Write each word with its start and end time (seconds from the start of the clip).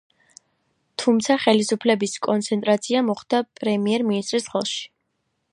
თუმცა 1.03 1.35
ხელისუფლების 1.43 2.17
კონცენტრაცია 2.29 3.05
მოხდა 3.13 3.45
პრემიერ-მინისტრის 3.61 4.53
ხელში. 4.55 4.85